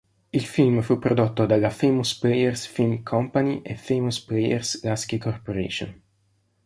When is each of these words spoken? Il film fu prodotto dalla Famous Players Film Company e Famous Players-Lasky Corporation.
Il 0.33 0.43
film 0.47 0.81
fu 0.81 0.97
prodotto 0.97 1.45
dalla 1.45 1.69
Famous 1.69 2.17
Players 2.17 2.65
Film 2.65 3.03
Company 3.03 3.61
e 3.61 3.75
Famous 3.75 4.19
Players-Lasky 4.19 5.19
Corporation. 5.19 6.01